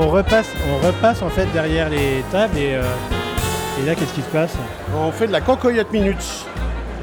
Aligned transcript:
repasse, 0.00 0.48
on 0.70 0.86
repasse 0.86 1.22
en 1.22 1.28
fait 1.28 1.46
derrière 1.52 1.90
les 1.90 2.24
tables 2.32 2.56
et, 2.56 2.74
euh, 2.74 2.82
et 3.80 3.86
là 3.86 3.94
qu'est-ce 3.94 4.14
qui 4.14 4.22
se 4.22 4.28
passe? 4.28 4.52
On 4.96 5.12
fait 5.12 5.26
de 5.26 5.32
la 5.32 5.40
cancoyote 5.40 5.92
minute. 5.92 6.20
Ça 6.22 6.46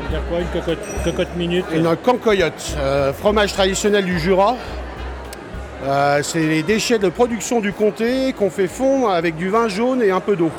veut 0.02 0.10
dire 0.10 0.22
quoi 0.30 0.40
une 0.40 0.48
cocotte, 0.48 1.04
cocotte 1.04 1.36
minute? 1.36 1.66
Une 1.72 1.96
cancoyote, 1.98 2.76
euh, 2.80 3.14
fromage 3.14 3.54
traditionnel 3.54 4.06
du 4.06 4.20
Jura. 4.20 4.56
Euh, 5.86 6.20
c'est 6.24 6.40
les 6.40 6.64
déchets 6.64 7.00
de 7.00 7.10
production 7.10 7.60
du 7.60 7.74
comté 7.74 8.34
qu'on 8.34 8.50
fait 8.50 8.68
fondre 8.68 9.12
avec 9.12 9.36
du 9.36 9.50
vin 9.50 9.68
jaune 9.68 10.02
et 10.02 10.12
un 10.12 10.20
peu 10.20 10.36
d'eau. 10.36 10.52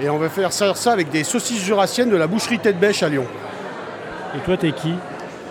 Et 0.00 0.08
on 0.08 0.16
va 0.16 0.28
faire 0.28 0.52
ça, 0.52 0.74
ça 0.74 0.92
avec 0.92 1.10
des 1.10 1.24
saucisses 1.24 1.62
jurassiennes 1.62 2.10
de 2.10 2.16
la 2.16 2.26
boucherie 2.26 2.58
Tête 2.58 2.78
Bêche 2.78 3.02
à 3.02 3.08
Lyon. 3.08 3.26
Et 4.36 4.38
toi 4.40 4.56
t'es 4.56 4.72
qui? 4.72 4.94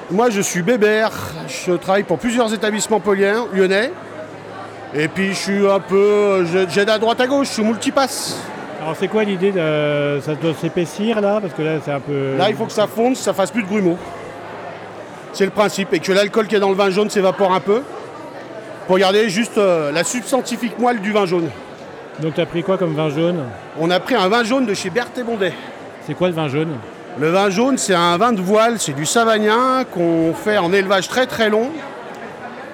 Moi 0.09 0.29
je 0.29 0.41
suis 0.41 0.61
Bébert, 0.61 1.11
je 1.47 1.73
travaille 1.73 2.03
pour 2.03 2.17
plusieurs 2.17 2.53
établissements 2.53 3.01
poliens, 3.01 3.45
lyonnais. 3.53 3.91
Et 4.95 5.07
puis 5.07 5.29
je 5.29 5.37
suis 5.37 5.67
un 5.67 5.79
peu. 5.79 6.45
J'aide 6.69 6.89
à 6.89 6.97
droite 6.97 7.21
à 7.21 7.27
gauche, 7.27 7.47
je 7.47 7.53
suis 7.53 7.63
multipasse. 7.63 8.37
Alors 8.81 8.95
c'est 8.97 9.07
quoi 9.07 9.23
l'idée 9.23 9.51
de 9.51 10.19
ça 10.21 10.35
doit 10.35 10.53
s'épaissir 10.53 11.21
là? 11.21 11.39
Parce 11.41 11.53
que 11.53 11.61
là 11.61 11.73
c'est 11.83 11.91
un 11.91 11.99
peu. 11.99 12.35
Là 12.37 12.49
il 12.49 12.55
faut 12.55 12.65
que 12.65 12.71
ça 12.71 12.87
fonde, 12.87 13.15
ça 13.15 13.33
fasse 13.33 13.51
plus 13.51 13.63
de 13.63 13.67
grumeaux. 13.67 13.97
C'est 15.33 15.45
le 15.45 15.51
principe. 15.51 15.93
Et 15.93 15.99
que 15.99 16.11
l'alcool 16.11 16.47
qui 16.47 16.55
est 16.55 16.59
dans 16.59 16.69
le 16.69 16.75
vin 16.75 16.89
jaune 16.89 17.09
s'évapore 17.09 17.53
un 17.53 17.59
peu. 17.59 17.83
Pour 18.87 18.97
garder 18.97 19.29
juste 19.29 19.59
euh, 19.59 19.91
la 19.91 20.03
substantifique 20.03 20.79
moelle 20.79 20.99
du 20.99 21.11
vin 21.11 21.27
jaune. 21.27 21.49
Donc 22.21 22.33
t'as 22.33 22.47
pris 22.47 22.63
quoi 22.63 22.79
comme 22.79 22.95
vin 22.95 23.09
jaune? 23.09 23.43
On 23.79 23.91
a 23.91 23.99
pris 23.99 24.15
un 24.15 24.27
vin 24.27 24.43
jaune 24.43 24.65
de 24.65 24.73
chez 24.73 24.89
Berthe 24.89 25.17
et 25.19 25.23
Bondet. 25.23 25.53
C'est 26.07 26.15
quoi 26.15 26.29
le 26.29 26.33
vin 26.33 26.47
jaune? 26.47 26.73
Le 27.19 27.29
vin 27.29 27.51
jaune, 27.51 27.77
c'est 27.77 27.93
un 27.93 28.17
vin 28.17 28.31
de 28.31 28.41
voile, 28.41 28.79
c'est 28.79 28.93
du 28.93 29.05
savagnin 29.05 29.83
qu'on 29.83 30.33
fait 30.33 30.57
en 30.57 30.73
élevage 30.73 31.07
très 31.07 31.27
très 31.27 31.49
long. 31.49 31.69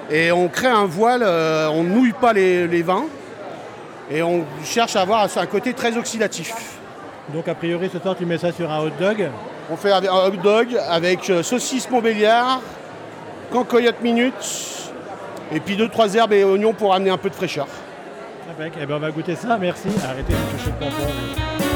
Et 0.09 0.31
on 0.31 0.47
crée 0.47 0.67
un 0.67 0.85
voile, 0.85 1.23
euh, 1.23 1.67
on 1.69 1.83
ne 1.83 1.89
nouille 1.89 2.13
pas 2.13 2.33
les, 2.33 2.67
les 2.67 2.83
vins. 2.83 3.05
Et 4.11 4.21
on 4.21 4.45
cherche 4.63 4.95
à 4.95 5.01
avoir 5.01 5.27
un 5.35 5.45
côté 5.47 5.73
très 5.73 5.97
oxydatif. 5.97 6.53
Donc 7.33 7.47
a 7.47 7.55
priori 7.55 7.89
ce 7.91 7.99
soir 7.99 8.15
tu 8.15 8.25
mets 8.25 8.37
ça 8.37 8.51
sur 8.51 8.71
un 8.71 8.79
hot 8.81 8.91
dog. 8.99 9.29
On 9.71 9.75
fait 9.75 9.91
un 9.91 10.03
hot 10.03 10.37
dog 10.43 10.79
avec 10.87 11.27
euh, 11.29 11.41
saucisse 11.41 11.89
Montbéliard, 11.89 12.61
cancoyote 13.51 14.01
minute, 14.01 14.91
et 15.51 15.59
puis 15.59 15.75
deux 15.75 15.89
trois 15.89 16.13
herbes 16.13 16.33
et 16.33 16.43
oignons 16.43 16.73
pour 16.73 16.93
amener 16.93 17.09
un 17.09 17.17
peu 17.17 17.29
de 17.29 17.35
fraîcheur. 17.35 17.67
Eh 18.59 18.85
ben 18.85 18.95
on 18.95 18.99
va 18.99 19.09
goûter 19.09 19.35
ça, 19.35 19.57
merci. 19.59 19.87
Arrêtez 20.07 20.33
de 20.33 20.57
toucher 20.57 20.69
le 20.69 20.85
pompon. 20.85 21.74